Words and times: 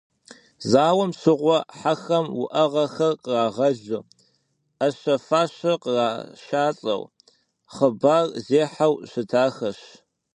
Зауэм 0.71 1.11
щыгъуэ 1.19 1.57
хьэхэм 1.77 2.25
уӏэгъэхэр 2.41 3.13
кърагъэлу, 3.23 4.07
ӏэщэ-фащэ 4.77 5.73
кърашалӏэу, 5.81 7.03
хъыбар 7.75 8.25
зехьэу 8.45 8.93
щытахэщ. 9.09 9.79